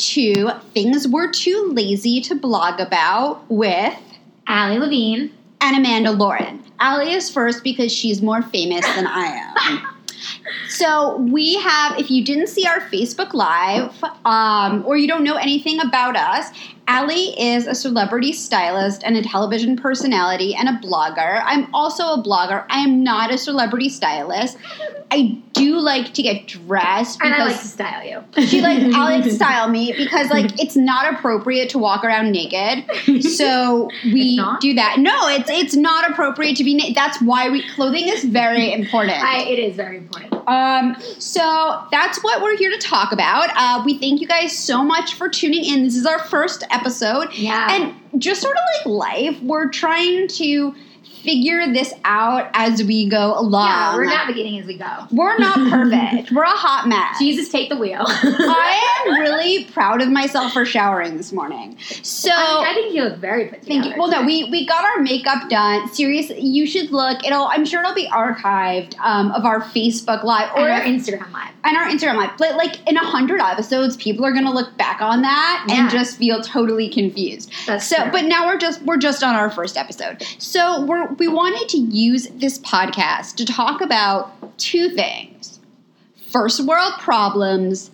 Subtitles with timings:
[0.00, 3.94] To Things We're Too Lazy to Blog About with
[4.48, 5.30] Ali Levine.
[5.60, 6.64] and Amanda Lauren.
[6.80, 9.82] Ali is first because she's more famous than I am.
[10.68, 13.92] So we have, if you didn't see our Facebook Live,
[14.24, 16.50] um, or you don't know anything about us,
[16.90, 21.40] Ali is a celebrity stylist and a television personality and a blogger.
[21.44, 22.64] I'm also a blogger.
[22.68, 24.58] I am not a celebrity stylist.
[25.12, 28.46] I do like to get dressed And I because like to style you.
[28.46, 32.32] she like I like to style me because like it's not appropriate to walk around
[32.32, 32.84] naked.
[33.22, 34.96] So we do that.
[34.98, 36.96] No, it's it's not appropriate to be naked.
[36.96, 39.22] That's why we clothing is very important.
[39.22, 40.30] I, it is very important.
[40.48, 43.50] Um, so that's what we're here to talk about.
[43.54, 45.84] Uh, we thank you guys so much for tuning in.
[45.84, 46.79] This is our first episode.
[47.38, 47.68] Yeah.
[47.70, 50.74] And just sort of like life, we're trying to
[51.22, 53.66] figure this out as we go along.
[53.68, 55.06] yeah, we're navigating as we go.
[55.10, 56.32] We're not perfect.
[56.32, 57.18] we're a hot mess.
[57.18, 58.02] Jesus, take the wheel.
[58.06, 61.76] I am really proud of myself for showering this morning.
[62.02, 63.90] So I, I think you look very put Thank together.
[63.96, 63.98] you.
[64.00, 65.92] Well, no, we we got our makeup done.
[65.92, 67.24] Seriously, you should look.
[67.24, 67.46] It'll.
[67.46, 71.54] I'm sure it'll be archived um, of our Facebook live or or our Instagram live.
[71.64, 72.30] and our Instagram live.
[72.38, 75.82] But like in a hundred episodes, people are gonna look back on that Yeah.
[75.82, 77.50] and just feel totally confused.
[77.66, 78.12] That's so, true.
[78.12, 80.22] but now we're just we're just on our first episode.
[80.38, 85.60] So we're we wanted to use this podcast to talk about two things:
[86.30, 87.90] first world problems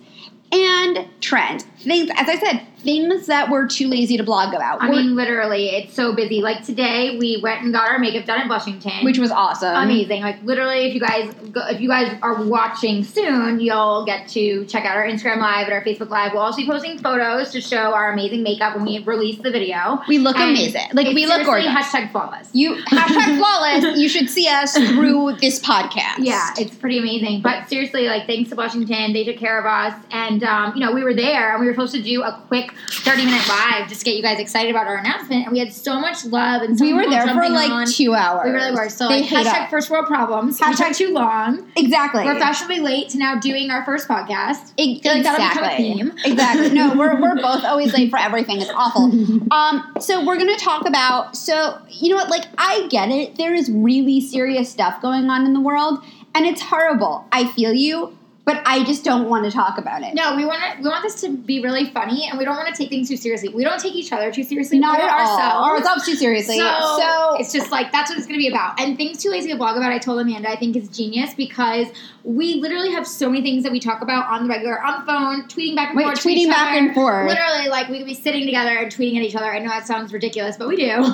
[0.51, 1.63] and trends.
[1.79, 4.81] Things, as I said, things that we're too lazy to blog about.
[4.81, 6.41] I We're- mean, literally, it's so busy.
[6.41, 9.03] Like today, we went and got our makeup done at Blushington.
[9.03, 9.75] which was awesome.
[9.75, 10.21] amazing.
[10.21, 14.63] Like literally, if you guys go, if you guys are watching soon, you'll get to
[14.65, 16.31] check out our Instagram live and our Facebook live.
[16.31, 19.99] We'll also be posting photos to show our amazing makeup when we release the video.
[20.07, 20.87] We look And amazing.
[20.93, 21.67] Like we look gorgeous.
[21.67, 22.47] Hashtag flawless.
[22.53, 23.97] you hashtag flawless.
[23.97, 26.19] You should see us through this podcast.
[26.19, 27.41] Yeah, it's pretty amazing.
[27.41, 30.93] But seriously, like thanks to Blushington, they took care of us, and um, you know
[30.93, 32.71] we were there, and we were supposed to do a quick
[33.03, 35.71] thirty minute live just to get you guys excited about our announcement, and we had
[35.73, 37.85] so much love and so we were there for like on.
[37.87, 38.45] two hours.
[38.45, 38.89] We really were.
[38.89, 39.69] So They like hashtag us.
[39.69, 40.59] first world problems.
[40.59, 41.69] Hashtag- too long.
[41.75, 42.23] exactly.
[42.23, 44.71] We're fashionably late to now doing our first podcast.
[44.77, 45.77] Like that'll become a exactly.
[45.93, 46.13] theme.
[46.25, 46.69] exactly.
[46.71, 48.61] No, we're, we're both always late for everything.
[48.61, 49.11] It's awful.
[49.51, 51.35] Um, so we're gonna talk about.
[51.35, 52.29] So you know what?
[52.29, 53.37] Like I get it.
[53.37, 56.03] There is really serious stuff going on in the world,
[56.35, 57.25] and it's horrible.
[57.31, 58.16] I feel you,
[58.47, 60.13] but I just don't want to talk about it.
[60.13, 60.81] No, we want to.
[60.81, 63.17] We want this to be really funny, and we don't want to take things too
[63.17, 63.49] seriously.
[63.49, 64.79] We don't take each other too seriously.
[64.79, 65.19] Not at all.
[65.19, 65.67] ourselves.
[65.67, 66.57] Or ourselves too seriously.
[66.57, 68.79] So, so it's just like that's what it's going to be about.
[68.79, 69.91] And things too lazy to blog about.
[69.91, 71.87] I told Amanda I think is genius because
[72.27, 75.05] we literally have so many things that we talk about on the regular, on the
[75.05, 76.79] phone, tweeting back and Wait, forth, tweeting back other.
[76.85, 77.29] and forth.
[77.29, 79.45] Literally, like we could be sitting together and tweeting at each other.
[79.45, 81.05] I know that sounds ridiculous, but we do.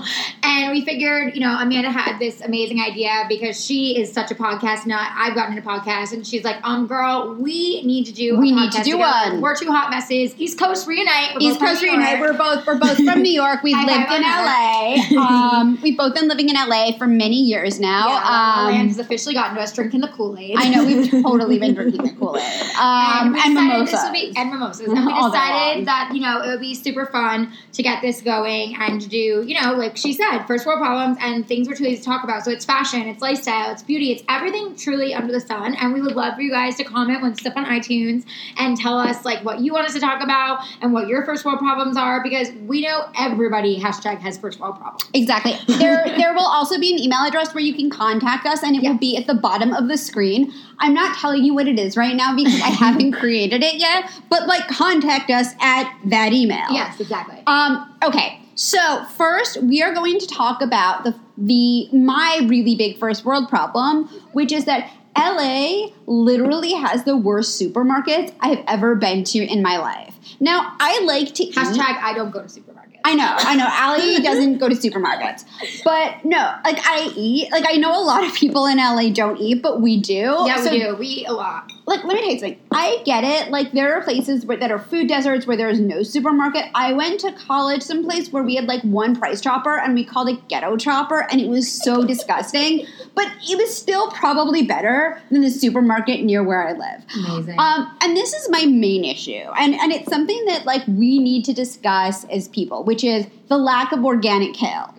[0.41, 4.35] And we figured, you know, Amanda had this amazing idea because she is such a
[4.35, 5.07] podcast nut.
[5.15, 8.35] I've gotten into podcasts, and she's like, "Um, girl, we need to do.
[8.35, 9.31] a We need to do together.
[9.33, 9.41] one.
[9.41, 10.33] We're two hot messes.
[10.37, 11.35] East Coast reunite.
[11.35, 12.19] We're East Coast reunite.
[12.21, 13.61] We're both we're both from New York.
[13.61, 15.23] We've High lived in LA.
[15.33, 18.07] Um, we've both been living in LA for many years now.
[18.09, 20.55] Yeah, La La Land um, has officially gotten to us drinking the Kool Aid.
[20.57, 23.91] I know we've totally been drinking the Kool Aid um, and decided mimosas.
[23.91, 24.87] This would be, and mimosas.
[24.93, 28.75] And we decided that, you know, it would be super fun to get this going
[28.75, 31.83] and to do, you know, like she said, first world problems and things we're too
[31.83, 32.45] lazy to talk about.
[32.45, 35.75] So it's fashion, it's lifestyle, it's beauty, it's everything truly under the sun.
[35.75, 38.25] And we would love for you guys to comment when stuff on iTunes
[38.57, 41.45] and tell us like what you want us to talk about and what your first
[41.45, 45.09] world problems are because we know everybody hashtag has first world problems.
[45.13, 45.53] Exactly.
[45.77, 48.81] There, there will also be an email address where you can contact us, and it
[48.81, 50.53] will be at the bottom of the screen.
[50.79, 54.11] I'm not telling you what it is right now because I haven't created it yet,
[54.29, 56.65] but like contact us at that email.
[56.69, 57.41] Yes, exactly.
[57.47, 62.97] Um, okay, so first we are going to talk about the the my really big
[62.99, 68.95] first world problem, which is that LA literally has the worst supermarkets I have ever
[68.95, 70.15] been to in my life.
[70.39, 71.55] Now I like to eat.
[71.55, 72.92] Hashtag I don't go to supermarkets.
[73.05, 73.67] I know, I know.
[73.69, 75.43] Ali doesn't go to supermarkets,
[75.83, 77.51] but no, like I eat.
[77.51, 80.13] Like I know a lot of people in LA don't eat, but we do.
[80.45, 80.95] yeah, we So, do.
[80.95, 81.71] We eat a lot.
[81.85, 82.59] Like, let me tell you something.
[82.71, 83.51] I get it.
[83.51, 86.63] Like, there are places where, that are food deserts where there is no supermarket.
[86.73, 90.29] I went to college someplace where we had like one price chopper and we called
[90.29, 92.87] it ghetto chopper, and it was so disgusting.
[93.15, 97.03] But it was still probably better than the supermarket near where I live.
[97.17, 97.59] Amazing.
[97.59, 101.43] Um, and this is my main issue, and and it's something that like we need
[101.45, 104.93] to discuss as people, which is the lack of organic kale.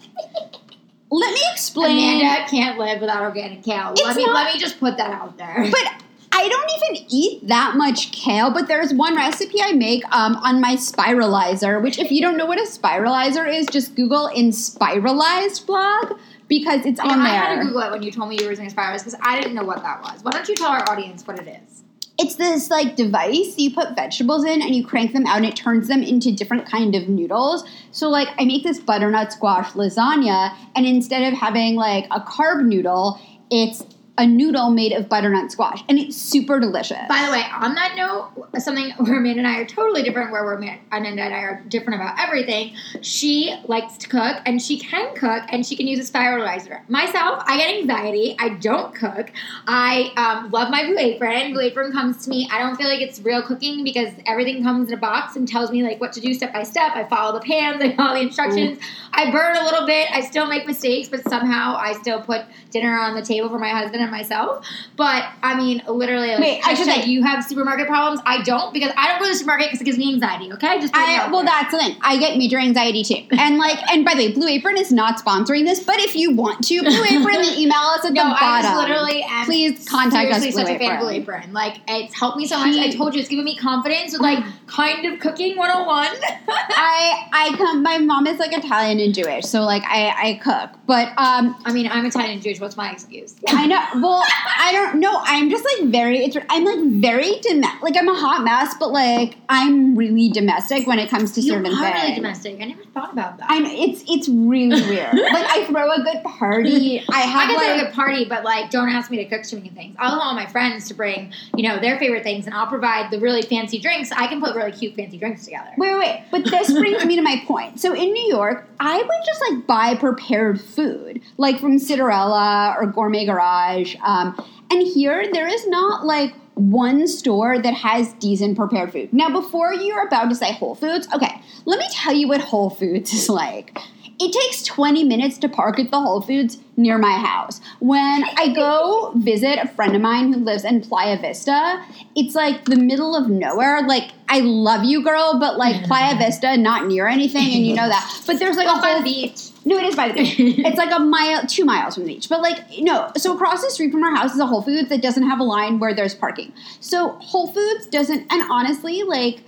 [1.12, 2.20] Let me explain.
[2.20, 3.92] Amanda can't live without organic kale.
[3.92, 5.68] It's Let me not- let me just put that out there.
[5.70, 6.02] But
[6.32, 8.50] I don't even eat that much kale.
[8.50, 12.46] But there's one recipe I make um, on my spiralizer, which if you don't know
[12.46, 16.18] what a spiralizer is, just Google Inspiralized blog
[16.48, 17.42] because it's on I there.
[17.42, 19.40] I had to Google it when you told me you were using spirals because I
[19.40, 20.24] didn't know what that was.
[20.24, 21.83] Why don't you tell our audience what it is?
[22.18, 25.56] It's this like device you put vegetables in and you crank them out and it
[25.56, 27.64] turns them into different kind of noodles.
[27.90, 32.64] So like i make this butternut squash lasagna and instead of having like a carb
[32.64, 33.20] noodle
[33.50, 33.82] it's
[34.16, 37.96] a noodle made of butternut squash and it's super delicious By the way, on that
[37.96, 41.64] note, something where Amanda and I are totally different, where we're Amanda and I are
[41.68, 42.74] different about everything.
[43.00, 46.88] She likes to cook and she can cook and she can use a spiralizer.
[46.88, 48.36] Myself, I get anxiety.
[48.38, 49.32] I don't cook.
[49.66, 51.52] I um, love my Blue Apron.
[51.52, 52.48] Blue Apron comes to me.
[52.52, 55.72] I don't feel like it's real cooking because everything comes in a box and tells
[55.72, 56.92] me like what to do step by step.
[56.94, 57.82] I follow the pans.
[57.82, 58.78] I follow the instructions.
[59.12, 60.08] I burn a little bit.
[60.12, 63.70] I still make mistakes, but somehow I still put dinner on the table for my
[63.70, 64.66] husband myself.
[64.96, 68.20] But I mean, literally, like, Wait, I should say- you have supermarket problems.
[68.26, 70.52] I don't because I don't go to the supermarket because it gives me anxiety.
[70.52, 71.96] Okay, just I well, that's the thing.
[72.02, 75.18] I get major anxiety too, and like, and by the way, Blue Apron is not
[75.18, 78.34] sponsoring this, but if you want to, Blue Apron, the email us at No, the
[78.36, 78.62] I bottom.
[78.70, 81.40] just literally Please contact us, Blue such a fan of Blue Apron.
[81.40, 81.52] Apron.
[81.52, 82.76] Like it's helped me so much.
[82.76, 86.06] I told you it's given me confidence with like kind of cooking 101.
[86.48, 87.82] I I come.
[87.82, 91.72] My mom is like Italian and Jewish, so like I I cook, but um I
[91.72, 92.60] mean, I'm Italian and Jewish.
[92.60, 93.34] What's my excuse?
[93.48, 93.93] I know.
[94.00, 94.22] Well,
[94.58, 95.12] I don't know.
[95.22, 96.24] I'm just like very.
[96.24, 97.82] It's, I'm like very domestic.
[97.82, 101.52] Like I'm a hot mess, but like I'm really domestic when it comes to You
[101.52, 102.02] certain are things.
[102.02, 102.60] really domestic.
[102.60, 103.46] I never thought about that.
[103.50, 105.14] I know it's it's really weird.
[105.14, 107.02] like I throw a good party.
[107.10, 107.42] I have.
[107.42, 109.70] I can throw a good party, but like, don't ask me to cook too many
[109.70, 109.96] things.
[109.98, 113.20] I'll allow my friends to bring, you know, their favorite things, and I'll provide the
[113.20, 114.10] really fancy drinks.
[114.12, 115.70] I can put really cute, fancy drinks together.
[115.76, 116.24] Wait, wait, wait.
[116.30, 117.80] But this brings me to my point.
[117.80, 122.86] So in New York, I would just like buy prepared food, like from Citarella or
[122.86, 123.83] Gourmet Garage.
[124.02, 124.36] Um,
[124.70, 129.12] and here, there is not like one store that has decent prepared food.
[129.12, 132.70] Now, before you're about to say Whole Foods, okay, let me tell you what Whole
[132.70, 133.76] Foods is like.
[134.20, 137.60] It takes 20 minutes to park at the Whole Foods near my house.
[137.80, 141.84] When I go visit a friend of mine who lives in Playa Vista,
[142.14, 143.82] it's like the middle of nowhere.
[143.82, 147.88] Like, I love you, girl, but like Playa Vista, not near anything, and you know
[147.88, 148.22] that.
[148.24, 149.50] But there's like a whole beach.
[149.64, 150.38] No, it is by the beach.
[150.38, 152.28] it's like a mile, two miles from the beach.
[152.28, 153.10] But like, no.
[153.16, 155.44] So across the street from our house is a Whole Foods that doesn't have a
[155.44, 156.52] line where there's parking.
[156.80, 159.40] So Whole Foods doesn't, and honestly, like,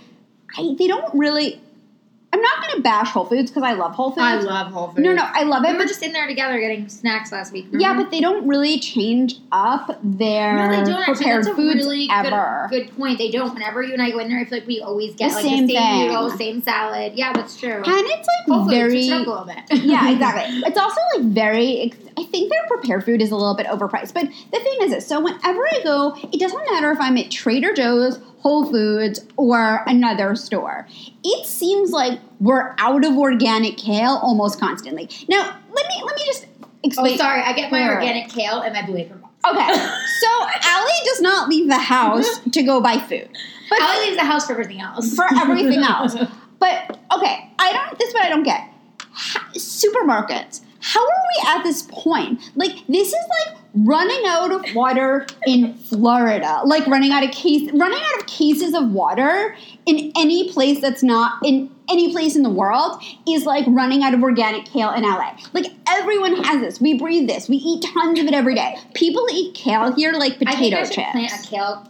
[0.56, 1.60] I, they don't really.
[2.36, 4.20] I'm not going to bash Whole Foods because I love Whole Foods.
[4.20, 4.98] I love Whole Foods.
[5.00, 5.72] No, no, I love We it.
[5.72, 7.66] were But just in there together getting snacks last week.
[7.72, 8.02] yeah, mm-hmm.
[8.02, 11.00] but they don't really change up their No, they don't.
[11.00, 12.66] Actually, prepared that's a foods really ever.
[12.70, 13.18] good, good point.
[13.18, 13.54] They don't.
[13.54, 15.44] Whenever you and I go in there, I feel like we always get The like
[15.44, 16.08] same the same thing.
[16.08, 17.12] noodles, same salad.
[17.14, 17.70] Yeah, that's true.
[17.76, 19.08] And it's like Whole very.
[19.08, 19.56] it up a little bit.
[19.84, 20.60] yeah, exactly.
[20.66, 21.92] It's also like very.
[22.18, 24.14] I think their prepared food is a little bit overpriced.
[24.14, 27.30] But the thing is this: so whenever I go, it doesn't matter if I'm at
[27.30, 30.86] Trader Joe's, Whole Foods, or another store.
[31.22, 35.08] It seems like we're out of organic kale almost constantly.
[35.28, 37.14] Now, let me let me just oh, explain.
[37.14, 37.42] Oh, sorry.
[37.42, 39.34] I get my organic kale and my blue apron box.
[39.48, 39.74] Okay,
[40.20, 43.28] so Ali does not leave the house to go buy food,
[43.68, 45.14] but Ali leaves the house for everything else.
[45.14, 46.16] for everything else.
[46.58, 47.98] But okay, I don't.
[47.98, 48.66] This is what I don't get.
[49.12, 50.62] Ha- supermarkets.
[50.86, 52.40] How are we at this point?
[52.54, 56.60] Like this is like running out of water in Florida.
[56.64, 61.02] Like running out of case, running out of cases of water in any place that's
[61.02, 65.02] not in any place in the world is like running out of organic kale in
[65.02, 65.37] LA.
[65.52, 66.80] Like everyone has this.
[66.80, 67.49] We breathe this.
[67.49, 68.76] We eat tons of it every day.
[68.94, 71.11] People eat kale here like I think potato I chips.
[71.11, 71.88] plant a kale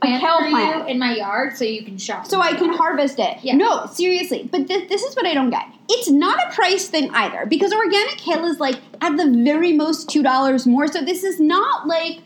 [0.00, 0.88] plant kale for plant.
[0.88, 2.26] you in my yard so you can shop.
[2.26, 3.38] so I can harvest it.
[3.42, 3.54] Yeah.
[3.56, 4.48] No, seriously.
[4.50, 5.66] But this, this is what I don't get.
[5.88, 10.08] It's not a price thing either because organic kale is like at the very most
[10.08, 10.86] two dollars more.
[10.88, 12.20] So this is not like.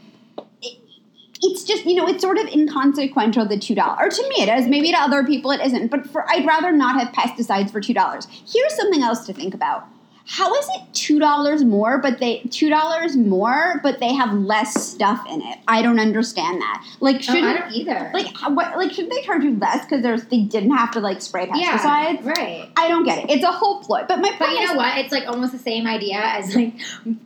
[1.47, 4.49] It's just you know it's sort of inconsequential the two dollars or to me it
[4.49, 7.83] is maybe to other people it isn't but for I'd rather not have pesticides for
[7.83, 8.27] two dollars.
[8.51, 9.87] Here's something else to think about.
[10.27, 14.73] How is it two dollars more, but they two dollars more, but they have less
[14.83, 15.59] stuff in it?
[15.69, 16.83] I don't understand that.
[17.01, 18.11] Like, Oh, should I don't either.
[18.15, 21.21] like what like should they charge you less because there's they didn't have to like
[21.21, 21.61] spray pesticides?
[21.61, 22.71] yeah, right.
[22.77, 23.31] I don't get it.
[23.31, 24.05] It's a whole ploy.
[24.09, 24.97] But my point But you is, know what?
[24.99, 26.73] It's like almost the same idea as like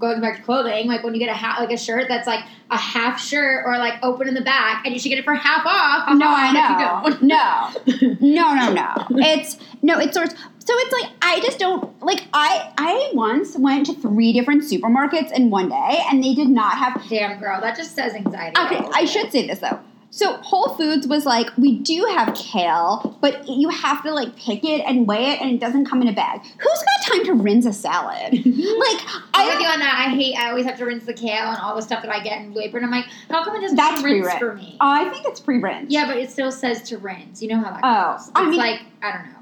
[0.01, 0.89] going back to clothing.
[0.89, 3.79] Like when you get a hat, like a shirt that's like a half shirt or
[3.79, 6.09] like open in the back, and you should get it for half off.
[6.19, 7.29] no, I know.
[7.29, 9.07] No, no, no, no.
[9.25, 10.39] It's no, it's sort of
[10.69, 15.33] so it's like I just don't like I I once went to three different supermarkets
[15.33, 18.61] in one day and they did not have Damn girl, that just says anxiety.
[18.61, 19.81] Okay, I should say this though.
[20.11, 24.65] So Whole Foods was like, we do have kale, but you have to like pick
[24.65, 26.41] it and weigh it, and it doesn't come in a bag.
[26.43, 28.33] Who's got time to rinse a salad?
[28.33, 29.01] like,
[29.35, 30.05] I'm with you on that.
[30.09, 30.35] I hate.
[30.39, 32.53] I always have to rinse the kale and all the stuff that I get in
[32.53, 32.85] Blue Apron.
[32.85, 34.39] I'm like, how come it doesn't That's rinse pre-rinse.
[34.39, 34.77] for me?
[34.81, 35.93] Oh, I think it's pre-rinsed.
[35.93, 37.43] yeah, but it still says to rinse.
[37.43, 38.29] You know how that Oh, goes.
[38.29, 39.38] It's I mean- like I don't know.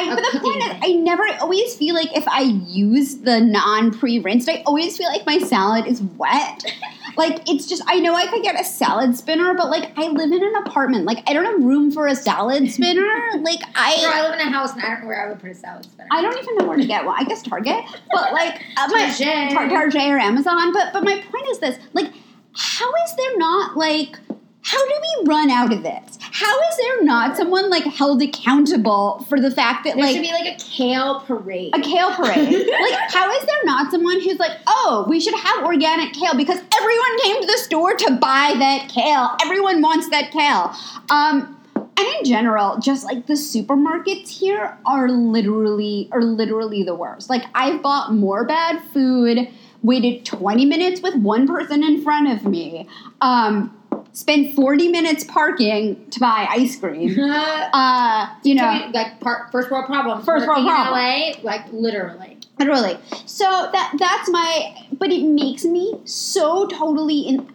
[0.00, 0.76] I, but the point is.
[0.82, 4.96] I never I always feel like if I use the non pre rinsed, I always
[4.96, 6.64] feel like my salad is wet.
[7.16, 10.30] like it's just I know I could get a salad spinner, but like I live
[10.32, 11.04] in an apartment.
[11.04, 13.08] Like I don't have room for a salad spinner.
[13.40, 15.40] like Girl, I I live in a house and I don't know where I would
[15.40, 16.08] put a salad spinner.
[16.12, 17.16] I don't even know where to get one.
[17.18, 19.50] I guess Target, but like uh, my Target.
[19.52, 20.72] Tar- Target or Amazon.
[20.72, 22.12] But but my point is this: like,
[22.54, 24.18] how is there not like?
[24.62, 26.17] How do we run out of this?
[26.38, 30.22] How is there not someone like held accountable for the fact that there like should
[30.22, 31.74] be like a kale parade.
[31.74, 32.38] a kale parade.
[32.80, 36.58] like, how is there not someone who's like, oh, we should have organic kale because
[36.58, 39.36] everyone came to the store to buy that kale.
[39.42, 40.72] Everyone wants that kale.
[41.10, 47.28] Um, and in general, just like the supermarkets here are literally are literally the worst.
[47.28, 49.48] Like I've bought more bad food,
[49.82, 52.88] waited 20 minutes with one person in front of me,
[53.20, 53.76] um,
[54.18, 57.16] spent 40 minutes parking to buy ice cream.
[57.70, 60.24] Uh, you know, like part, first world problems.
[60.24, 60.94] First world Working in problem.
[60.94, 62.38] LA, like literally.
[62.58, 62.98] Literally.
[63.26, 67.46] So that that's my but it makes me so totally in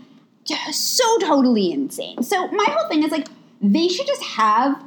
[0.71, 2.21] so totally insane.
[2.23, 3.27] So my whole thing is like
[3.61, 4.81] they should just have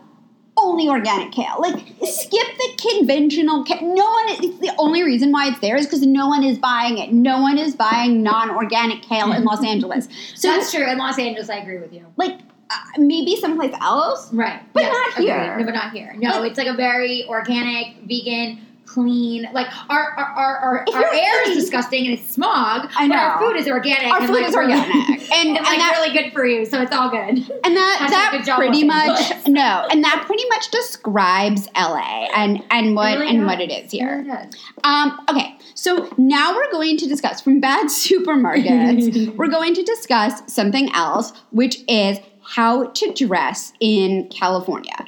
[0.59, 1.57] only organic kale.
[1.59, 3.83] Like skip the conventional kale.
[3.83, 6.99] No one it's the only reason why it's there is because no one is buying
[6.99, 7.13] it.
[7.13, 10.09] No one is buying non-organic kale in Los Angeles.
[10.35, 10.89] So That's true.
[10.91, 12.07] In Los Angeles, I agree with you.
[12.17, 14.33] like uh, maybe someplace else.
[14.33, 14.61] Right.
[14.73, 15.27] But Yes, not agreed.
[15.29, 15.57] here.
[15.59, 16.15] No, but not here.
[16.19, 19.49] No, Like- it's like a very organic, vegan, clean.
[19.53, 22.91] Like our our our, our, air is disgusting and it's smog.
[22.97, 24.07] I But our food is organic.
[24.07, 25.07] Our and, food like, is really- organic.
[25.37, 27.21] And, And, and like that really good for you, so it's all good.
[27.21, 32.95] And that Hashtag that pretty much no, and that pretty much describes LA and and
[32.95, 34.25] what really and what it is here.
[34.25, 34.49] really.
[34.85, 39.35] Um, okay, so now we're going to discuss from bad supermarkets.
[39.37, 45.07] we're going to discuss something else, which is how to dress in California.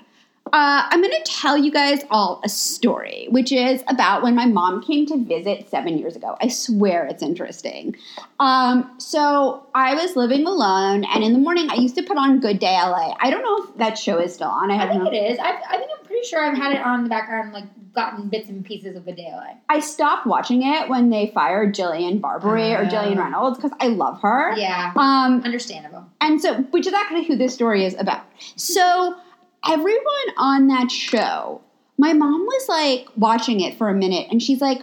[0.52, 4.46] Uh, I'm going to tell you guys all a story, which is about when my
[4.46, 6.36] mom came to visit seven years ago.
[6.40, 7.96] I swear it's interesting.
[8.40, 12.40] Um, so I was living alone, and in the morning I used to put on
[12.40, 13.14] Good Day LA.
[13.20, 14.70] I don't know if that show is still on.
[14.70, 15.10] I I think no.
[15.10, 15.38] it is.
[15.38, 17.64] I, I think I'm pretty sure I've had it on in the background, like
[17.94, 19.54] gotten bits and pieces of Good Day LA.
[19.68, 22.86] I stopped watching it when they fired Jillian Barberie or Oh.
[22.86, 24.56] Jillian Reynolds because I love her.
[24.56, 26.06] Yeah, Um, understandable.
[26.20, 28.22] and so, which is actually who this story is about.
[28.56, 29.16] So,
[29.66, 31.60] everyone on that show,
[31.96, 34.82] my mom was like watching it for a minute, and she's like,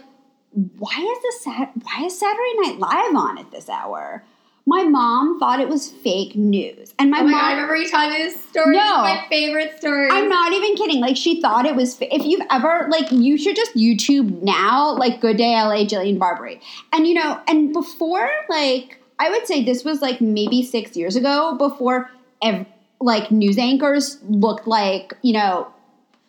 [0.78, 1.44] "Why is this?
[1.44, 4.22] Sat- why is Saturday Night Live on at this hour?"
[4.68, 7.40] My mom thought it was fake news, and my oh my mom.
[7.40, 8.74] god, I remember you telling me this story.
[8.76, 8.96] No.
[8.98, 10.08] My favorite story.
[10.10, 11.00] I'm not even kidding.
[11.00, 11.94] Like she thought it was.
[11.96, 16.18] fa- If you've ever like, you should just YouTube now, like Good Day LA, Jillian
[16.18, 16.60] Barberie,
[16.92, 21.14] and you know, and before like I would say this was like maybe six years
[21.14, 21.54] ago.
[21.56, 22.10] Before
[22.42, 22.66] ev-
[23.00, 25.68] like news anchors looked like you know,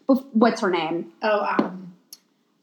[0.09, 1.93] bef- what's her name, Oh, um,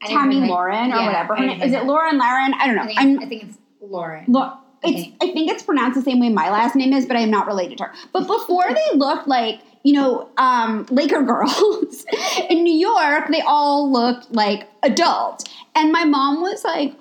[0.05, 1.37] Tammy like- Lauren or yeah, whatever.
[1.37, 1.63] Her name.
[1.63, 2.55] Is it Lauren Laren?
[2.55, 2.83] I don't know.
[2.83, 4.25] I think, I'm it's, I think it's Lauren.
[4.29, 5.09] Look, it's.
[5.23, 7.47] I think it's pronounced the same way my last name is, but I am not
[7.47, 7.93] related to her.
[8.13, 12.05] But before they looked like, you know, um, Laker girls
[12.51, 15.45] in New York, they all looked like adults.
[15.75, 16.95] And my mom was like,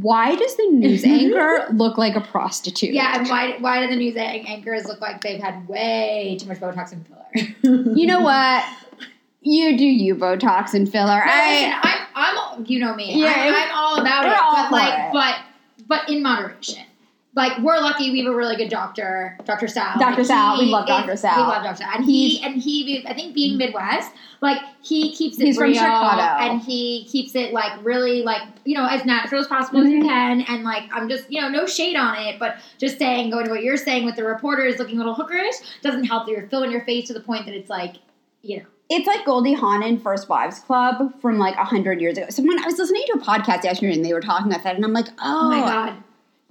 [0.00, 2.94] why does the news anchor look like a prostitute?
[2.94, 6.58] Yeah, and why why do the news anchors look like they've had way too much
[6.58, 7.18] Botox and filler?
[7.94, 8.64] You know what?
[9.42, 11.18] You do you Botox and filler.
[11.18, 13.20] No, I I'm, I'm, you know me.
[13.20, 15.12] Yeah, I'm, I'm all about it, all but like, it.
[15.12, 15.38] but,
[15.88, 16.84] but in moderation.
[17.34, 19.66] Like we're lucky we have a really good doctor, Dr.
[19.66, 19.98] Sal.
[19.98, 20.18] Dr.
[20.18, 21.12] Like, Sal, we love Dr.
[21.12, 21.36] is- Sal.
[21.36, 21.76] We love Dr.
[21.76, 23.02] Sal, and he and he.
[23.06, 24.12] I think being Midwest,
[24.42, 26.20] like he keeps it He's from Chicago.
[26.20, 29.92] and he keeps it like really like you know as natural as possible as Mhm.
[29.96, 30.40] you can.
[30.42, 33.50] And like I'm just you know no shade on it, but just saying going to
[33.50, 36.70] what you're saying with the reporters looking a little hookerish doesn't help that you're filling
[36.70, 37.94] your face to the point that it's like
[38.42, 38.64] you know.
[38.90, 42.26] it's like Goldie Hawn in First Wives Club from like a hundred years ago.
[42.28, 44.84] Someone I was listening to a podcast yesterday and they were talking about that, and
[44.84, 45.94] I'm like, oh, Oh my god.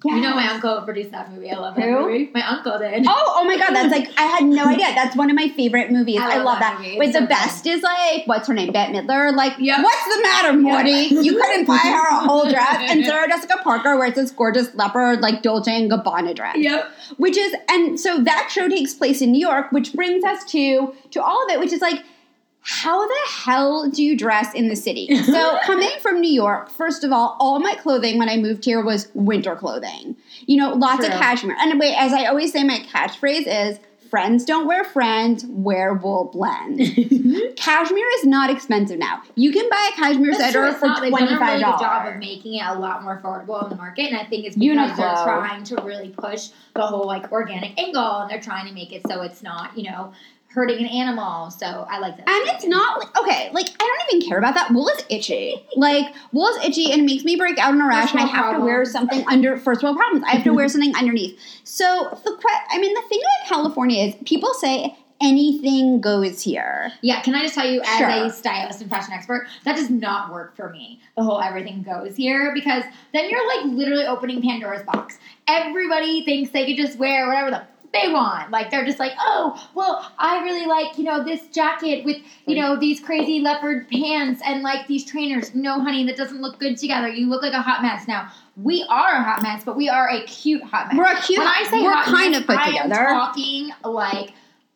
[0.03, 0.15] Yes.
[0.15, 1.51] You know my uncle produced that movie.
[1.51, 2.01] I love that Who?
[2.01, 2.29] movie.
[2.33, 3.05] My uncle did.
[3.07, 4.87] Oh, oh my god, that's like I had no idea.
[4.95, 6.17] That's one of my favorite movies.
[6.19, 6.97] I I love love, that that.
[6.97, 8.71] Wait, the so best is like what's her name?
[8.71, 9.35] Bette Midler.
[9.35, 9.79] Like, Yep.
[9.83, 10.91] what's the matter, Morty?
[11.11, 12.89] You couldn't buy her a whole dress.
[12.89, 16.57] And Sarah Jessica Parker wears this gorgeous leopard like Dolce and Gabbana dress.
[16.57, 16.91] Yep.
[17.17, 20.93] Which is and so that show takes place in New York, which brings us to
[21.11, 22.03] to all of it, which is like
[22.61, 25.13] how the hell do you dress in the city?
[25.23, 28.83] So, coming from New York, first of all, all my clothing when I moved here
[28.83, 30.15] was winter clothing.
[30.45, 31.13] You know, lots True.
[31.13, 31.55] of cashmere.
[31.59, 33.79] And wait, as I always say, my catchphrase is
[34.11, 36.79] friends don't wear friends, wear wool blend.
[37.55, 39.23] cashmere is not expensive now.
[39.35, 41.39] You can buy a cashmere That's sweater for not, done a $25.
[41.39, 44.25] really good job of making it a lot more affordable in the market, and I
[44.25, 44.97] think it's because Uniqlo.
[44.97, 48.91] they're trying to really push the whole like organic angle, and they're trying to make
[48.91, 50.13] it so it's not, you know,
[50.53, 51.49] hurting an animal.
[51.51, 52.29] So I like that.
[52.29, 54.71] And it's not like okay, like I don't even care about that.
[54.71, 55.65] Wool is itchy.
[55.75, 58.25] Like wool is itchy and it makes me break out in a rash, and I
[58.25, 60.25] have to wear something under first world problems.
[60.27, 61.39] I have to wear something underneath.
[61.63, 62.37] So the
[62.69, 66.91] I mean, the thing about California is people say anything goes here.
[67.01, 68.09] Yeah, can I just tell you, as Sure.
[68.09, 70.99] a stylist and fashion expert, that does not work for me.
[71.15, 75.19] The whole everything goes here because then you're like literally opening Pandora's box.
[75.47, 78.51] Everybody thinks they could just wear whatever the they want.
[78.51, 82.55] Like they're just like, oh, well, I really like you know this jacket with you
[82.55, 85.53] know these crazy leopard pants and like these trainers.
[85.53, 87.07] No, honey, that doesn't look good together.
[87.07, 88.07] You look like a hot mess.
[88.07, 90.97] Now we are a hot mess, but we are a cute hot mess.
[90.97, 91.39] We're a cute.
[91.39, 92.95] When I say we're hot kind mess, of put I together.
[92.95, 94.33] am talking like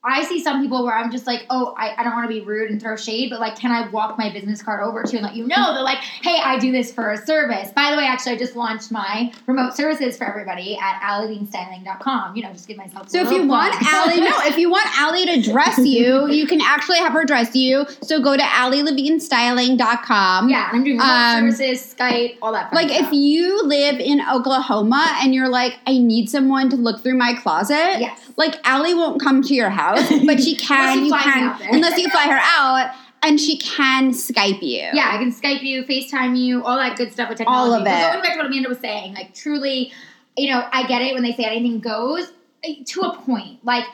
[0.07, 2.41] I see some people where I'm just like, oh, I, I don't want to be
[2.41, 5.17] rude and throw shade, but like, can I walk my business card over to you
[5.17, 5.73] and let you know?
[5.73, 7.71] They're like, hey, I do this for a service.
[7.71, 12.35] By the way, actually, I just launched my remote services for everybody at AliLevineStyling.com.
[12.35, 13.07] You know, just give myself.
[13.07, 13.75] a So if you want.
[13.93, 17.55] Ali, no, if you want Ali to dress you, you can actually have her dress
[17.55, 17.85] you.
[18.01, 20.49] So go to AliLevineStyling.com.
[20.49, 22.71] yeah, I'm doing remote Um, services, Skype, all that.
[22.73, 23.07] Like stuff.
[23.07, 27.33] if you live in Oklahoma and you're like, I need someone to look through my
[27.33, 27.99] closet.
[27.99, 29.94] yes, Like Ali won't come to your house,
[30.25, 30.99] but she can.
[30.99, 34.89] you you can out unless you fly her out, and she can Skype you.
[34.93, 37.71] yeah, I can Skype you, FaceTime you, all that good stuff with technology.
[37.71, 38.11] All of But it.
[38.13, 39.91] going back to what Amanda was saying, like truly,
[40.37, 42.31] you know, I get it when they say anything goes
[42.63, 43.63] eh, to a point.
[43.65, 43.85] Like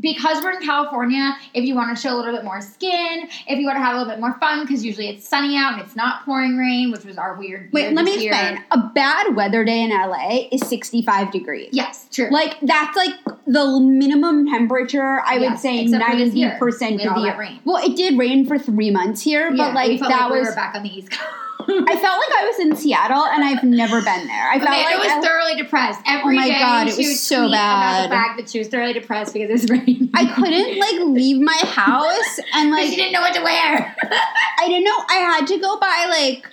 [0.00, 3.58] because we're in California, if you want to show a little bit more skin, if
[3.58, 5.82] you want to have a little bit more fun, because usually it's sunny out and
[5.82, 7.70] it's not pouring rain, which was our weird.
[7.72, 8.32] Wait, let me year.
[8.32, 8.64] explain.
[8.70, 11.68] A bad weather day in LA is 65 degrees.
[11.72, 12.28] Yes, true.
[12.30, 13.14] Like that's like
[13.46, 15.20] the minimum temperature.
[15.24, 16.56] I would Yes, say this ninety year.
[16.58, 17.60] percent We of the rain.
[17.64, 20.48] Well, it did rain for three months here, Yeah, but like that like we was.
[20.48, 21.30] were back on the East Coast.
[21.88, 24.50] I felt like I was in Seattle, and I've never been there.
[24.50, 26.00] I felt like was I- thoroughly depressed.
[26.06, 28.10] Oh Every oh my day God, it was so tweet About the bad.
[28.10, 30.10] fact that she was thoroughly depressed because it was raining.
[30.14, 33.96] I couldn't like leave my house, and Like, she didn't know what to wear.
[34.58, 34.98] I didn't know.
[35.08, 36.46] I had to go buy like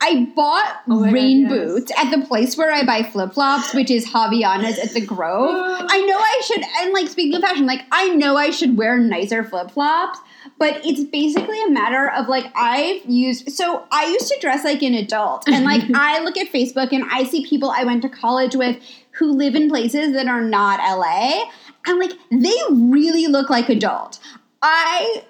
[0.00, 1.50] I bought Oh my God, rain yes.
[1.50, 5.50] boots at the place where I buy flip flops, which is Havaianas at the Grove.
[5.88, 8.98] I know I should, and like speaking of fashion, like I know I should wear
[8.98, 10.18] nicer flip flops,
[10.58, 13.50] but it's basically a matter of like I've used.
[13.52, 17.04] So I used to dress like an adult, and like I look at Facebook and
[17.10, 18.76] I see people I went to college with
[19.12, 21.44] who live in places that are not LA,
[21.86, 24.18] and like they really look like adult.
[24.62, 25.24] I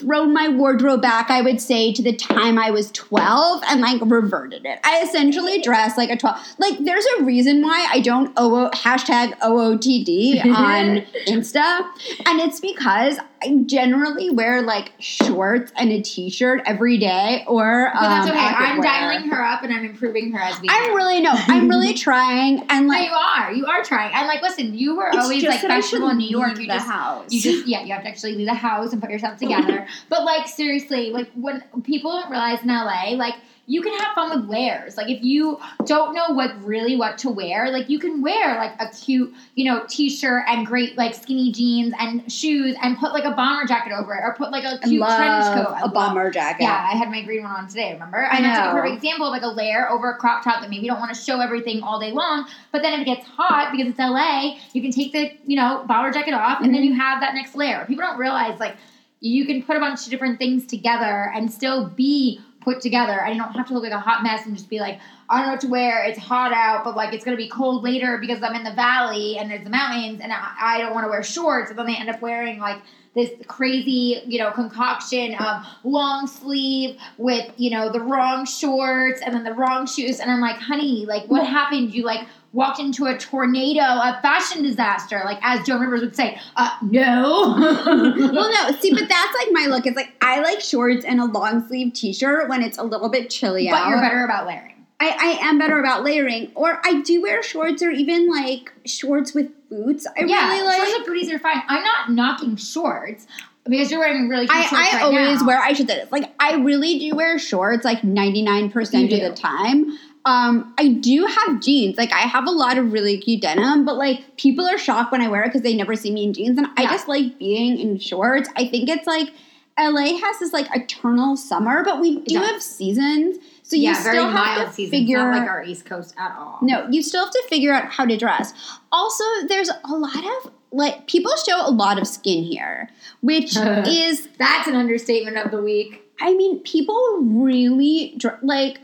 [0.00, 4.00] thrown my wardrobe back, I would say, to the time I was 12 and like
[4.04, 4.80] reverted it.
[4.84, 6.36] I essentially dress like a 12.
[6.58, 11.80] Like, there's a reason why I don't OO, hashtag OOTD on Insta.
[12.26, 17.90] And it's because I generally wear like shorts and a t shirt every day or.
[17.94, 18.40] But that's um, okay.
[18.40, 18.82] I'm activewear.
[18.82, 20.94] dialing her up and I'm improving her as we I'm go.
[20.94, 22.64] really, no, I'm really trying.
[22.70, 23.52] And No, like, you are.
[23.52, 24.14] You are trying.
[24.14, 26.50] And like, listen, you were always like fashionable in New York.
[26.56, 27.32] leave You the just house.
[27.32, 29.86] you just yeah, you have to actually leave the house and put yourself together.
[30.08, 33.34] but like seriously, like when people don't realize in LA, like
[33.68, 34.96] you can have fun with layers.
[34.96, 38.72] Like if you don't know what really what to wear, like you can wear like
[38.80, 43.24] a cute, you know, t-shirt and great like skinny jeans and shoes and put like
[43.24, 45.74] a bomber jacket over it or put like a cute trench coat.
[45.74, 46.62] I a love- bomber jacket.
[46.62, 48.24] Yeah, I had my green one on today, remember?
[48.24, 48.80] I And that's a know.
[48.80, 51.12] perfect example of like a layer over a crop top that maybe you don't want
[51.14, 52.46] to show everything all day long.
[52.70, 55.84] But then if it gets hot because it's LA, you can take the, you know,
[55.88, 56.92] bomber jacket off and then Mm-hmm.
[56.92, 57.84] you have that next layer.
[57.88, 58.76] People don't realize like
[59.20, 63.32] you can put a bunch of different things together and still be put together I
[63.32, 64.98] don't have to look like a hot mess and just be like,
[65.28, 66.02] I don't know what to wear.
[66.02, 69.38] It's hot out, but like it's gonna be cold later because I'm in the valley
[69.38, 71.70] and there's the mountains and I, I don't want to wear shorts.
[71.70, 72.82] And then they end up wearing like
[73.14, 79.32] this crazy, you know, concoction of long sleeve with, you know, the wrong shorts and
[79.32, 80.18] then the wrong shoes.
[80.18, 81.94] And I'm like, honey, like what happened?
[81.94, 82.26] You like
[82.56, 87.54] walked into a tornado, a fashion disaster, like as Joan Rivers would say, uh, no.
[87.86, 89.86] well, no, see, but that's like my look.
[89.86, 93.10] It's like I like shorts and a long sleeve t shirt when it's a little
[93.10, 93.84] bit chilly but out.
[93.84, 94.72] But you're better about layering.
[94.98, 99.34] I, I am better about layering, or I do wear shorts or even like shorts
[99.34, 100.06] with boots.
[100.06, 100.78] I yeah, really like.
[100.78, 101.62] shorts with booties are fine.
[101.68, 103.26] I'm not knocking shorts
[103.68, 105.46] because you're wearing really I, shorts I right always now.
[105.46, 105.60] wear.
[105.60, 106.10] I should say this.
[106.10, 109.98] Like I really do wear shorts like ninety nine percent You of the time.
[110.26, 111.96] Um, I do have jeans.
[111.96, 115.22] Like I have a lot of really cute denim, but like people are shocked when
[115.22, 116.90] I wear it because they never see me in jeans, and I Yeah.
[116.90, 118.48] just like being in shorts.
[118.56, 119.30] I think it's like
[119.78, 124.12] LA has this like eternal summer, but we do have seasons, so you yeah, still
[124.12, 125.18] very have mild to seasons, figure.
[125.18, 126.58] not like our East Coast at all.
[126.60, 128.52] No, you still have to figure out how to dress.
[128.90, 132.88] Also, there's a lot of like people show a lot of skin here,
[133.20, 136.02] which is That's an understatement of the week.
[136.20, 138.78] I mean, people really like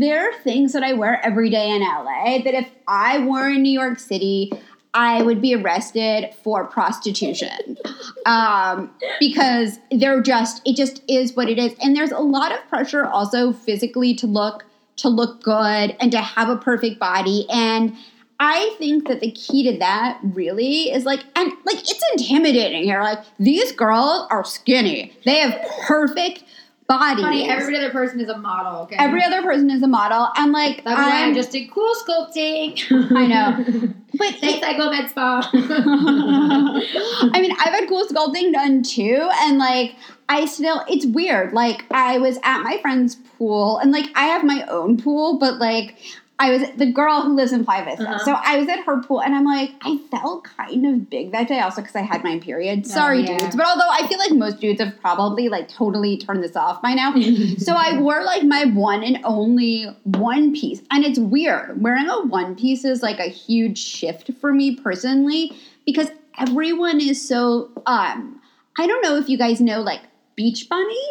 [0.00, 3.62] there are things that I wear every day in LA that if I wore in
[3.62, 4.52] New York City,
[4.92, 7.78] I would be arrested for prostitution
[8.26, 12.66] um, because they're just it just is what it is, and there's a lot of
[12.68, 14.64] pressure also physically to look
[14.96, 17.96] to look good and to have a perfect body and.
[18.40, 23.00] I think that the key to that really is like, and like it's intimidating here.
[23.00, 26.42] Like these girls are skinny; they have perfect
[26.86, 27.24] bodies.
[27.24, 28.82] Honey, every other person is a model.
[28.82, 28.96] Okay.
[28.98, 31.92] Every other person is a model, and like That's why I I'm just did cool
[32.06, 32.82] sculpting.
[33.16, 33.94] I know.
[34.16, 35.50] But Thanks, I go med spa.
[35.52, 39.96] I mean, I've had cool sculpting done too, and like
[40.28, 41.52] I still, it's weird.
[41.52, 45.58] Like I was at my friend's pool, and like I have my own pool, but
[45.58, 45.96] like
[46.36, 48.18] I was the girl who lives in Playa Vista, Uh-huh.
[48.24, 51.46] so I was at her pool, and I'm like, I felt kind of big that
[51.46, 52.86] day, also because I had my period.
[52.86, 53.38] Sorry, yeah.
[53.38, 56.82] dudes, but although I feel like most dudes have probably like totally turned this off
[56.82, 57.14] by now.
[57.58, 60.82] So I wore like my one and only one piece.
[60.90, 61.80] And it's weird.
[61.80, 65.52] Wearing a one piece is like a huge shift for me personally
[65.86, 68.40] because everyone is so um
[68.76, 70.00] I don't know if you guys know like
[70.34, 71.06] Beach Bunny.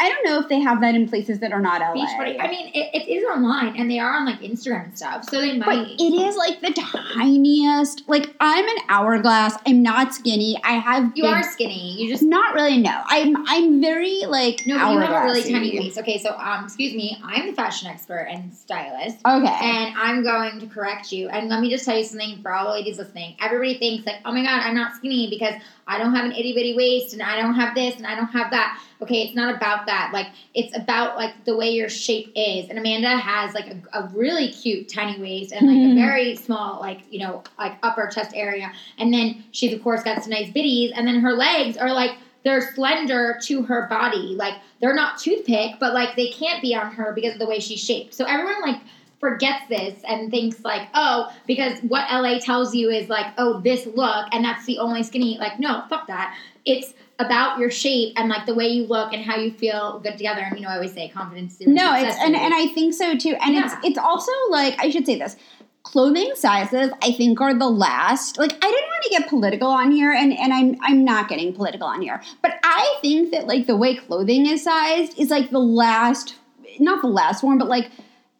[0.00, 1.94] I don't know if they have that in places that are not LA.
[1.94, 2.40] Beach Party.
[2.40, 5.40] I mean, it, it is online, and they are on like Instagram and stuff, so
[5.40, 5.66] they might.
[5.66, 6.72] but it is like the
[7.16, 8.02] tiniest.
[8.08, 9.56] Like I'm an hourglass.
[9.66, 10.58] I'm not skinny.
[10.64, 12.02] I have you big- are skinny.
[12.02, 13.02] You just not really no.
[13.06, 15.98] I'm I'm very like no, you have a really tiny waist.
[15.98, 19.18] Okay, so um, excuse me, I'm the fashion expert and stylist.
[19.24, 19.46] Okay.
[19.46, 21.28] And I'm going to correct you.
[21.28, 23.36] And let me just tell you something for all the ladies listening.
[23.40, 25.54] Everybody thinks like, oh my god, I'm not skinny because
[25.86, 28.28] I don't have an itty bitty waist and I don't have this and I don't
[28.28, 28.80] have that.
[29.02, 30.10] Okay, it's not about that.
[30.12, 32.68] Like it's about like the way your shape is.
[32.68, 35.94] And Amanda has like a, a really cute tiny waist and like a Mhm.
[35.96, 38.70] very small like you know like upper chest area.
[38.98, 40.92] And then she's of course got some nice bitties.
[40.94, 42.12] And then her legs are like
[42.44, 44.34] they're slender to her body.
[44.36, 47.58] Like they're not toothpick, but like they can't be on her because of the way
[47.60, 48.14] she's shaped.
[48.14, 48.80] So everyone like
[49.22, 53.86] forgets this and thinks like, oh, because what LA tells you is like, oh, this
[53.86, 55.38] look and that's the only skinny.
[55.38, 56.36] Like, no, fuck that.
[56.64, 60.16] It's about your shape and like the way you look and how you feel good
[60.18, 60.40] together.
[60.40, 61.60] And you know, I always say confidence.
[61.60, 63.36] is No, it's and, and I think so too.
[63.40, 63.66] And Yeah.
[63.66, 65.36] it's it's also like I should say this.
[65.84, 68.38] Clothing sizes, I think, are the last.
[68.38, 71.52] Like, I didn't want to get political on here, and, and I'm I'm not getting
[71.52, 72.22] political on here.
[72.40, 76.36] But I think that like the way clothing is sized is like the last,
[76.78, 77.90] not the last one, but like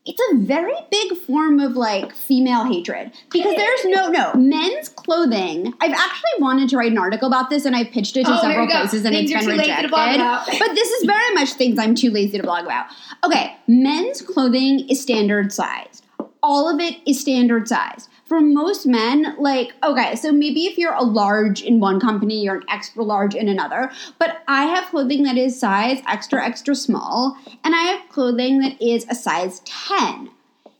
[0.05, 5.73] it's a very big form of like female hatred because there's no no men's clothing.
[5.81, 8.41] I've actually wanted to write an article about this, and I've pitched it to Oh,
[8.41, 10.59] several places, and Things it's been too lazy to rejected.
[10.59, 12.87] But this is very much things I'm too lazy to blog about.
[13.25, 16.05] Okay, men's clothing is standard sized.
[16.43, 18.09] All of it is standard sized.
[18.33, 22.55] For most men, like, okay, so maybe if you're a large in one company, you're
[22.55, 23.91] an extra large in another.
[24.19, 28.81] But I have clothing that is size extra, extra small, and I have clothing that
[28.81, 30.31] is a size 10.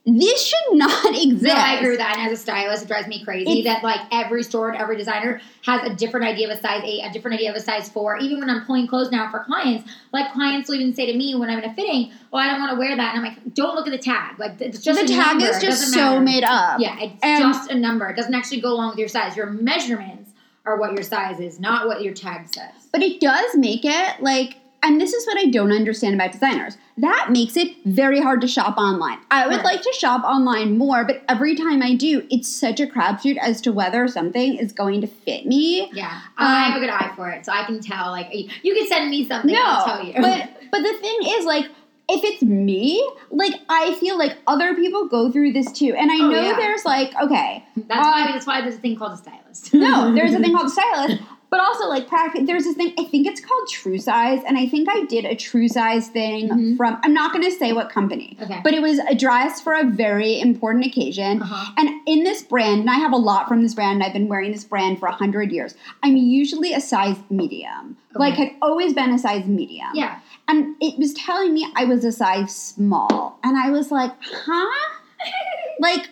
[0.05, 1.43] This should not exist.
[1.43, 2.17] No, I agree with that.
[2.17, 4.97] And as a stylist, it drives me crazy It's- that like every store and every
[4.97, 7.87] designer has a different idea of a size eight, a different idea of a size
[7.89, 8.17] four.
[8.17, 11.35] Even when I'm pulling clothes now for clients, like clients will even say to me
[11.35, 13.53] when I'm in a fitting, "Oh, I don't want to wear that," and I'm like,
[13.53, 14.37] "Don't look at the tag.
[14.39, 15.45] Like it's just the tag number.
[15.45, 16.81] is just so made up.
[16.81, 18.09] Yeah, it's And- just a number.
[18.09, 19.37] It doesn't actually go along with your size.
[19.37, 20.31] Your measurements
[20.65, 22.71] are what your size is, not what your tag says.
[22.91, 26.77] But it does make it like, and this is what I don't understand about designers.
[26.97, 29.17] That makes it very hard to shop online.
[29.31, 29.65] I would Right.
[29.65, 33.61] like to shop online more, but every time I do, it's such a crapshoot as
[33.61, 35.89] to whether something is going to fit me.
[35.93, 38.11] Yeah, I Um, have a good eye for it, so I can tell.
[38.11, 38.27] Like,
[38.63, 40.13] you, can send me something, no, I'll tell you.
[40.21, 41.65] but but the thing is, like,
[42.09, 46.15] if it's me, like, I feel like other people go through this too, and I
[46.17, 46.55] Oh, know yeah.
[46.57, 49.73] there's like, okay, that's why um, that's why there's a thing called a stylist.
[49.73, 52.07] no, there's a thing called a stylist, but also like.
[52.47, 52.93] There's this thing.
[52.97, 56.49] I think it's called True Size, and I think I did a True Size thing
[56.49, 56.77] Mhm.
[56.77, 56.97] from.
[57.03, 58.59] I'm not going to say what company, Okay.
[58.63, 61.41] but it was a dress for a very important occasion.
[61.43, 61.73] Uh-huh.
[61.77, 64.01] And in this brand, and I have a lot from this brand.
[64.03, 65.75] I've been wearing this brand for a hundred years.
[66.01, 67.97] I'm usually a size medium.
[68.15, 68.45] Like Okay.
[68.45, 69.89] had always been a size medium.
[69.93, 70.15] Yeah.
[70.47, 74.11] And it was telling me I was a size small, and I was like,
[74.45, 74.79] huh?
[75.79, 76.09] like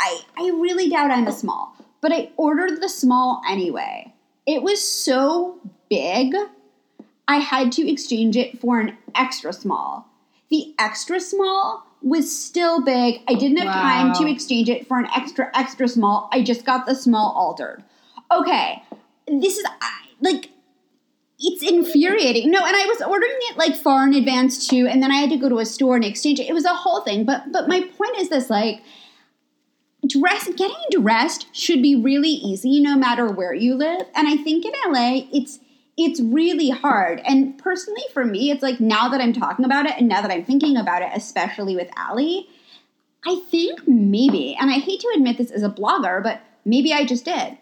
[0.00, 4.12] I I really doubt I'm a small, but I ordered the small anyway.
[4.46, 6.34] It was so big,
[7.26, 10.06] I had to exchange it for an extra small.
[10.50, 13.22] The extra small was still big.
[13.26, 16.28] I didn't have time to exchange it for an extra extra small.
[16.32, 17.82] I just got the small altered.
[18.30, 18.82] Okay,
[19.26, 19.64] this is
[20.20, 20.50] like
[21.38, 22.50] it's infuriating.
[22.50, 25.30] No, and I was ordering it like far in advance too, and then I had
[25.30, 26.48] to go to a store and exchange it.
[26.48, 27.24] It was a whole thing.
[27.24, 28.82] But but my point is this: like,
[30.06, 34.06] dress getting dressed should be really easy no matter where you live.
[34.14, 35.58] And I think in LA, it's
[35.96, 37.20] it's really hard.
[37.24, 40.30] And personally, for me, it's like now that I'm talking about it, and now that
[40.30, 42.48] I'm thinking about it, especially with Ali,
[43.24, 47.04] I think maybe, and I hate to admit this as a blogger, but maybe I
[47.04, 47.58] just did.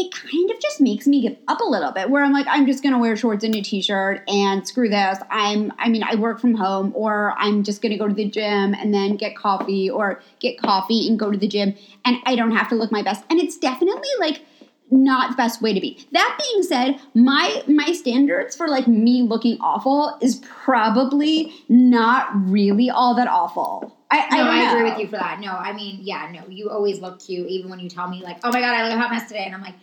[0.00, 2.66] It kind of just makes me give up a little bit where I'm like, I'm
[2.68, 5.18] just gonna wear shorts and a t-shirt and screw this.
[5.28, 8.74] I'm I mean, I work from home or I'm just gonna go to the gym
[8.74, 12.52] and then get coffee or get coffee and go to the gym and I don't
[12.52, 13.24] have to look my best.
[13.28, 14.42] And it's definitely like
[14.90, 16.06] not the best way to be.
[16.12, 22.90] That being said, my my standards for like me looking awful is probably not really
[22.90, 23.96] all that awful.
[24.10, 24.78] I, I, no, don't I, know.
[24.78, 25.40] agree with you for that.
[25.40, 28.38] No, I mean, yeah, no, you always look cute, even when you tell me like,
[28.42, 29.74] "Oh my god, I look a hot mess today," and I'm like,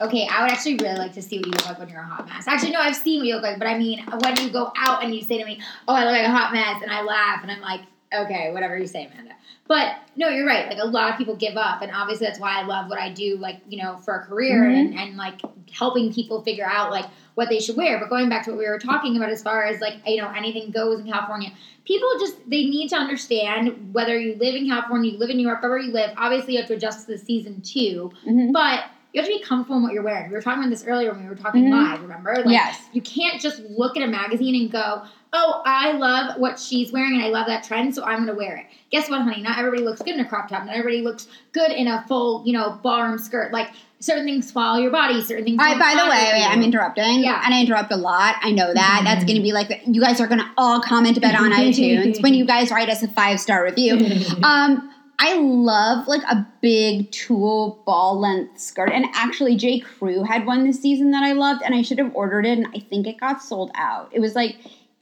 [0.00, 2.04] "Okay, I would actually really like to see what you look like when you're a
[2.04, 4.50] hot mess." Actually, no, I've seen what you look like, but I mean, when you
[4.50, 6.90] go out and you say to me, "Oh, I look like a hot mess," and
[6.90, 9.32] I laugh, and I'm like, "Okay, whatever you say, Amanda."
[9.66, 10.66] But no, you're right.
[10.68, 13.10] Like a lot of people give up, and obviously that's why I love what I
[13.10, 13.36] do.
[13.36, 14.78] Like you know, for a career Mhm.
[14.80, 15.40] and and like
[15.72, 17.98] helping people figure out like what they should wear.
[17.98, 20.30] But going back to what we were talking about, as far as like you know
[20.34, 21.50] anything goes in California,
[21.84, 25.46] people just they need to understand whether you live in California, you live in New
[25.46, 26.10] York, wherever you live.
[26.16, 28.52] Obviously, you have to adjust to the season too, Mhm.
[28.52, 30.28] but you have to be comfortable in what you're wearing.
[30.28, 31.70] We were talking about this earlier when we were talking Mhm.
[31.72, 32.02] live.
[32.02, 32.34] Remember?
[32.36, 32.78] Like, yes.
[32.92, 37.14] You can't just look at a magazine and go, "Oh, I love what she's wearing
[37.14, 39.42] and I love that trend, so I'm going to wear it." Guess what, honey?
[39.42, 40.64] Not everybody looks good in a crop top.
[40.64, 43.52] Not everybody looks good in a full, you know, ballroom skirt.
[43.52, 45.22] Like certain things follow your body.
[45.22, 45.58] Certain things.
[45.60, 46.46] I, by the way, you.
[46.46, 47.20] I'm interrupting.
[47.20, 47.42] Yeah.
[47.44, 48.36] And I interrupt a lot.
[48.42, 49.00] I know that.
[49.04, 52.22] That's going to be like, you guys are going to all comment about on iTunes
[52.22, 53.98] when you guys write us a five star review.
[54.42, 58.90] Um, I love like a big tulle ball length skirt.
[58.92, 59.80] And actually, J.
[59.80, 62.68] Crew had one this season that I loved, and I should have ordered it, and
[62.68, 64.10] I think it got sold out.
[64.12, 64.56] It was like,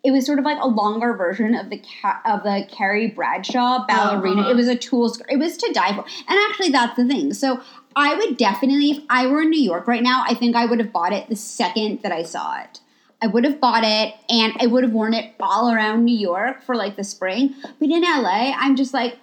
[0.06, 3.84] it was sort of like a longer version of the ca- of the Carrie Bradshaw
[3.88, 4.42] ballerina.
[4.42, 4.50] Uh-huh.
[4.50, 5.26] It was a tulle skirt.
[5.28, 6.04] It was to die for.
[6.28, 7.34] And actually, that's the thing.
[7.34, 7.60] So
[7.96, 10.78] I would definitely, if I were in New York right now, I think I would
[10.78, 12.78] have bought it the second that I saw it.
[13.20, 16.62] I would have bought it and I would have worn it all around New York
[16.62, 17.56] for like the spring.
[17.80, 19.18] But in LA, I'm just like,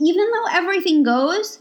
[0.00, 1.60] even though everything goes,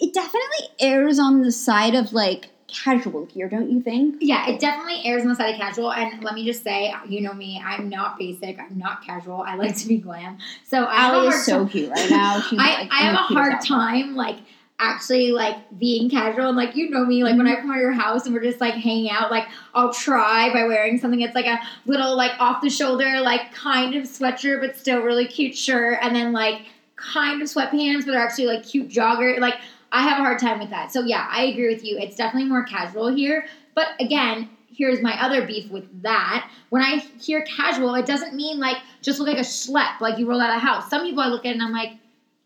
[0.00, 4.16] it definitely errs on the side of like casual here, don't you think?
[4.20, 5.92] Yeah, it definitely airs on the side of casual.
[5.92, 8.58] And let me just say, you know me, I'm not basic.
[8.58, 9.42] I'm not casual.
[9.42, 10.38] I like to be glam.
[10.64, 12.40] So I have a Ali hard is so time- cute right now.
[12.40, 14.36] She's I, like I have a hard time like
[14.78, 17.56] actually like being casual and like you know me like when mm-hmm.
[17.56, 20.64] I come to your house and we're just like hanging out like I'll try by
[20.64, 24.76] wearing something that's like a little like off the shoulder like kind of sweatshirt but
[24.76, 28.88] still really cute shirt and then like kind of sweatpants but they're actually like cute
[28.88, 29.54] jogger like
[29.92, 32.48] I have a hard time with that so yeah I agree with you it's definitely
[32.48, 36.50] more casual here but again here's my other beef with that.
[36.68, 40.28] When I hear casual, it doesn't mean like just look like a schlep, like you
[40.28, 40.90] roll out of the house.
[40.90, 41.92] Some people I look at and I'm like,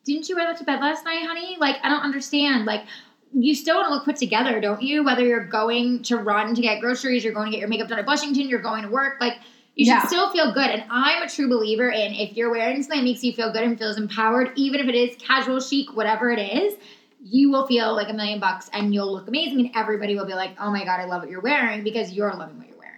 [0.04, 1.56] didn't you wear that to bed last night, honey?
[1.58, 2.64] Like, I don't understand.
[2.64, 2.84] Like,
[3.32, 5.04] you still want to look put together, don't you?
[5.04, 7.98] Whether you're going to run to get groceries, you're going to get your makeup done
[7.98, 9.34] at Blushington, you're going to work, like,
[9.76, 10.06] you should Yeah.
[10.06, 10.68] still feel good.
[10.68, 13.62] And I'm a true believer in if you're wearing something that makes you feel good
[13.62, 16.74] and feels empowered, even if it is casual chic, whatever it is,
[17.22, 19.60] you will feel like a million bucks and you'll look amazing.
[19.60, 22.32] And everybody will be like, oh my God, I love what you're wearing because you're
[22.34, 22.96] loving what you're wearing.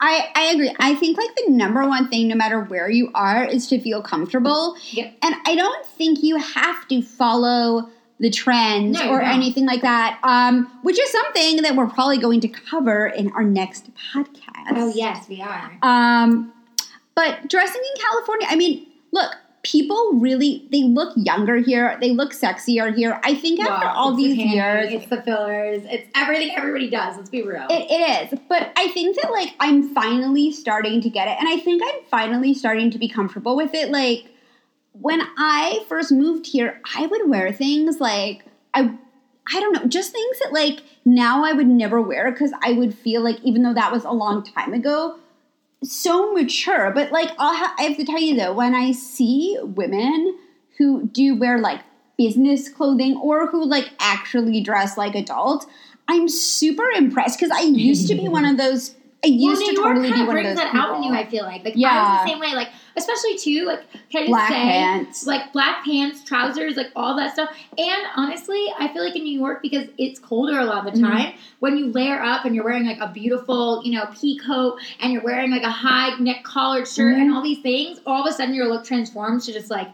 [0.00, 0.74] I, I agree.
[0.78, 4.02] I think like the number one thing, no matter where you are, is to feel
[4.02, 4.76] comfortable.
[4.90, 5.16] Yep.
[5.22, 9.28] And I don't think you have to follow the trends No, or don't.
[9.30, 10.18] anything like that.
[10.22, 14.66] Um, which is something that we're probably going to cover in our next podcast.
[14.70, 15.78] Oh, yes, we are.
[15.82, 16.52] Um,
[17.14, 19.32] but dressing in California, I mean, look,
[19.66, 21.98] people really they look younger here.
[22.00, 23.20] They look sexier here.
[23.24, 27.16] I think after all the these tanning, years, it's the fillers, it's everything everybody does.
[27.16, 27.66] Let's be real.
[27.68, 31.48] it, it is, but I think that like I'm finally starting to get it, and
[31.48, 33.90] I think I'm finally starting to be comfortable with it.
[33.90, 34.26] Like
[34.92, 38.96] when I first moved here, I would wear things like I,
[39.52, 42.94] I don't know, just things that like now I would never wear because I would
[42.94, 45.18] feel like even though that was a long time ago,
[45.82, 46.90] so mature.
[46.94, 50.38] But like I'll ha- I have to tell you though, when I see women
[50.78, 51.80] who do wear like
[52.18, 55.66] business clothing or who like actually dress like adults,
[56.08, 58.94] I'm super impressed because I used to be one of those.
[59.24, 60.86] I well, used New to totally kind be of one of brings those that people.
[60.88, 61.12] out in you.
[61.12, 62.12] I feel like, like I Yeah.
[62.12, 62.54] was the same way.
[62.54, 63.80] Like especially too, like
[64.10, 65.26] can I just Black say, pants.
[65.26, 67.50] like black pants, trousers, like all that stuff.
[67.76, 71.00] And honestly, I feel like in New York because it's colder a lot of the
[71.00, 71.10] Mhm.
[71.10, 71.34] time.
[71.60, 75.12] When you layer up and you're wearing like a beautiful, you know, pea coat and
[75.12, 77.22] you're wearing like a high neck collared shirt Mhm.
[77.22, 79.88] and all these things, all of a sudden your look transforms to just like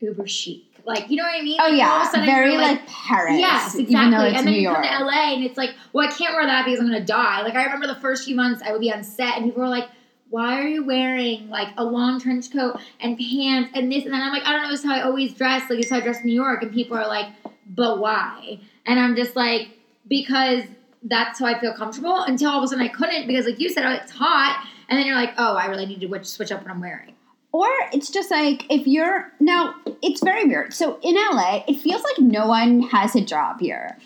[0.00, 0.64] uber chic.
[0.86, 1.58] Like you know what I mean?
[1.60, 3.38] Oh Like, all of yeah, a sudden very you're, like, Paris.
[3.38, 4.34] Yes, exactly.
[4.34, 4.98] And then you come York.
[4.98, 7.42] to LA and it's like, well, I can't wear that because I'm gonna die.
[7.42, 9.68] Like I remember the first few months I would be on set and people were
[9.68, 9.88] like,
[10.30, 14.22] Why are you wearing like a long trench coat and pants and this and then
[14.22, 16.20] I'm like, I don't know, is how I always dress, like is how I dress
[16.20, 16.62] in New York.
[16.62, 17.26] And people are like,
[17.66, 18.60] But why?
[18.86, 19.70] And I'm just like,
[20.08, 20.64] because
[21.02, 22.22] that's how I feel comfortable.
[22.22, 24.66] Until all of a sudden I couldn't because like you said, it's hot.
[24.88, 27.14] And then you're like, Oh, I really need to switch up what I'm wearing.
[27.52, 30.72] Or it's just like if you're now, it's very weird.
[30.72, 33.98] So in LA, it feels like no one has a job here.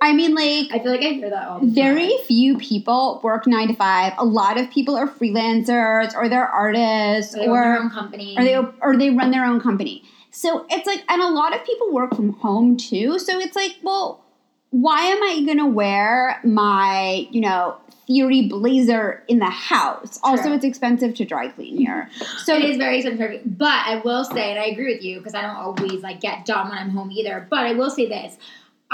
[0.00, 1.74] I mean, like I feel like I hear that all the time.
[1.74, 4.12] very few people work nine to five.
[4.18, 8.36] A lot of people are freelancers or they're artists Or they or own company.
[8.38, 10.04] or they or they run their own company.
[10.30, 13.18] So it's like, and a lot of people work from home too.
[13.18, 14.24] So it's like, well,
[14.70, 17.76] why am I gonna wear my, you know,
[18.12, 20.20] theory blazer in the house?
[20.22, 22.10] Also, it's expensive to dry clean here.
[22.44, 23.40] So it is very expensive.
[23.46, 26.44] But I will say, and I agree with you because I don't always like get
[26.44, 27.46] done when I'm home either.
[27.48, 28.36] But I will say this: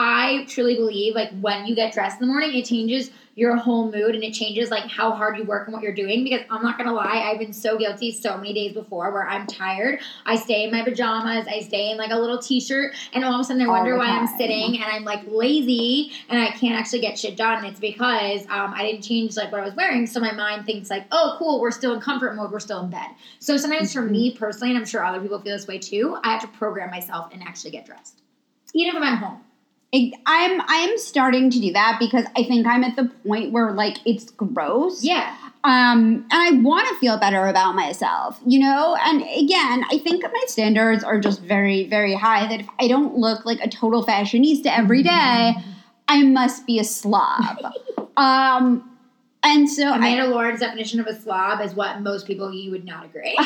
[0.01, 3.91] I truly believe like when you get dressed in the morning, it changes your whole
[3.91, 6.23] mood and it changes like how hard you work and what you're doing.
[6.23, 9.45] Because I'm not gonna lie, I've been so guilty so many days before where I'm
[9.49, 9.99] tired.
[10.25, 13.41] I stay in my pajamas, I stay in like a little t-shirt, and all of
[13.41, 17.01] a sudden I wonder why I'm sitting and I'm like lazy and I can't actually
[17.01, 17.59] get shit done.
[17.59, 20.65] And it's because um, I didn't change like what I was wearing, so my mind
[20.65, 23.09] thinks like, oh, cool, we're still in comfort mode, we're still in bed.
[23.41, 26.35] So sometimes for me personally, and I'm sure other people feel this way too, I
[26.35, 28.21] have to program myself and actually get dressed,
[28.75, 29.41] even if I'm at home.
[29.95, 33.99] I'm I'm starting to do that because I think I'm at the point where like
[34.05, 35.03] it's gross.
[35.03, 38.97] Yeah, um and i want to feel better about myself you know?
[39.01, 43.17] And again i think my standards are just very very high that if i don't
[43.17, 45.55] look like a total fashionista every day
[46.09, 47.57] i must be a slob.
[48.17, 48.98] Um
[49.49, 52.85] and so I, Amanda Lauren's definition of a slob is what most people you would
[52.85, 53.35] not agree.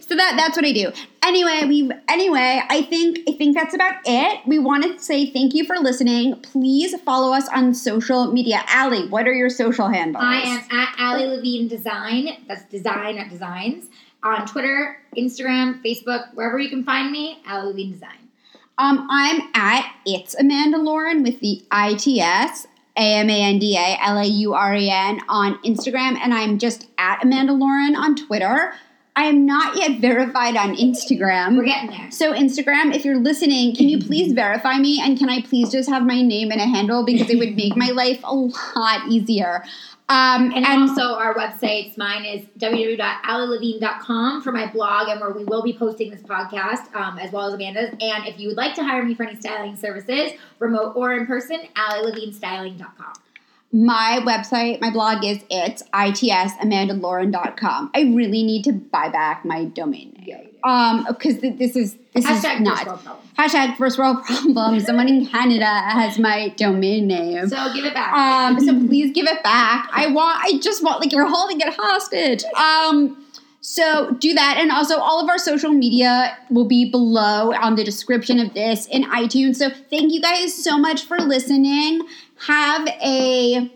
[0.00, 0.92] so that that's what I do.
[1.22, 4.40] Anyway, we anyway, I think I think that's about it.
[4.46, 6.36] We want to say thank you for listening.
[6.40, 8.64] Please follow us on social media.
[8.74, 10.24] Ali, what are your social handles?
[10.26, 12.44] I am at Ali Levine Design.
[12.48, 13.88] That's design, not designs.
[14.22, 18.18] On Twitter, Instagram, Facebook, wherever you can find me, Ali Levine Design.
[18.78, 23.98] Um, I'm at it's Amanda Lauren with the ITS A M A N D A
[24.00, 28.14] L A U R E N on Instagram, and I'm just at Amanda Lauren on
[28.16, 28.74] Twitter.
[29.16, 31.56] I am not yet verified on Instagram.
[31.56, 32.10] We're getting there.
[32.10, 35.88] So Instagram, if you're listening, can you please verify me and can I please just
[35.88, 39.62] have my name and a handle because it would make my life a lot easier.
[40.06, 45.62] Um, And, also our websites, mine is www.alilevine.com for my blog and where we will
[45.62, 47.90] be posting this podcast, um, as well as Amanda's.
[48.00, 51.26] And if you would like to hire me for any styling services, remote or in
[51.26, 53.14] person, alilevinestyling.com.
[53.74, 57.90] my website, my blog is it's itsamandalauren.com.
[57.92, 60.24] I really need to buy back my domain name.
[60.24, 60.48] Yeah, do.
[60.62, 63.26] Um, because th- this is this Hashtag is not first world problem.
[63.36, 64.78] hashtag first world problem.
[64.78, 67.48] Someone in Canada has my domain name.
[67.48, 68.12] So give it back.
[68.14, 69.88] Um, so please give it back.
[69.92, 70.38] I want.
[70.40, 72.44] I just want like you're holding it hostage.
[72.54, 73.20] Um,
[73.60, 77.82] so do that, and also all of our social media will be below on the
[77.82, 79.56] description of this in iTunes.
[79.56, 82.02] So thank you guys so much for listening.
[82.36, 83.70] Have a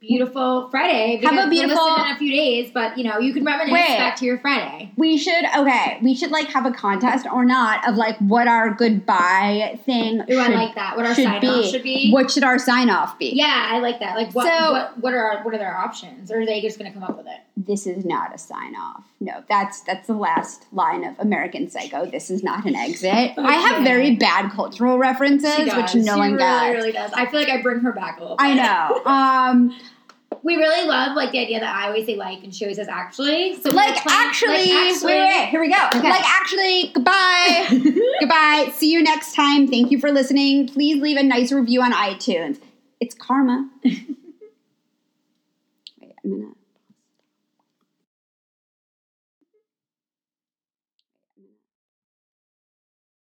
[0.00, 1.20] beautiful Friday.
[1.24, 3.96] Have a beautiful- listen in a few days, but you know you can reminisce Wait.
[3.96, 4.92] back to your Friday.
[4.96, 5.98] we should okay.
[6.02, 10.38] We should like have a contest or not of like what our goodbye thing Ooh,
[10.38, 10.96] I should, like that.
[10.96, 11.46] What our sign be.
[11.46, 12.10] off should be.
[12.10, 13.32] What should our sign off be?
[13.34, 14.16] Yeah, I like that.
[14.16, 14.46] Like what?
[14.46, 14.98] So- what?
[14.98, 16.30] What are our, what are their options?
[16.30, 17.40] Or are they just going to come up with it?
[17.56, 19.04] This is not a sign off.
[19.20, 22.06] No, that's that's the last line of American Psycho.
[22.06, 23.10] This is not an exit.
[23.38, 26.76] I have very bad cultural references, which no she one really, gets.
[26.76, 27.12] really does.
[27.12, 28.36] I feel like I bring her back a little.
[28.36, 28.44] Bit.
[28.44, 29.02] I know.
[29.12, 29.76] Um,
[30.42, 32.88] We really love like the idea that I always say like and she always says
[32.88, 33.54] actually.
[33.60, 35.12] So like actually, like, actually.
[35.12, 35.88] wait, wait, here we go.
[35.94, 36.08] Okay.
[36.08, 37.66] Like actually, goodbye,
[38.20, 38.72] goodbye.
[38.74, 39.68] See you next time.
[39.68, 40.68] Thank you for listening.
[40.68, 42.58] Please leave a nice review on iTunes.
[42.98, 43.68] It's karma.
[43.84, 44.16] wait,
[46.24, 46.52] I'm gonna.